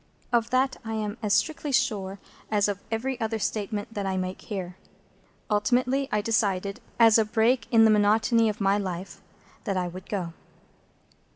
[0.33, 2.17] Of that I am as strictly sure
[2.49, 4.75] as of every other statement that I make here.
[5.47, 9.21] Ultimately I decided, as a break in the monotony of my life,
[9.65, 10.33] that I would go.